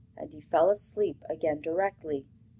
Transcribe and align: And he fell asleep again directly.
And 0.17 0.33
he 0.33 0.41
fell 0.41 0.71
asleep 0.71 1.21
again 1.29 1.61
directly. 1.61 2.25